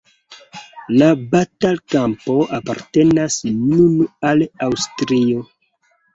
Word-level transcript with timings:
La 1.01 1.09
batalkampo 1.35 2.39
apartenas 2.59 3.37
nun 3.59 4.01
al 4.33 4.43
Aŭstrio. 4.71 5.47